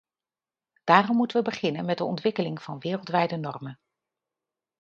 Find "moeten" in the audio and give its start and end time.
1.15-1.37